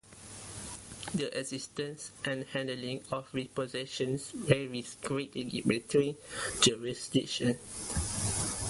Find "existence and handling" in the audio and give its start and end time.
1.39-3.03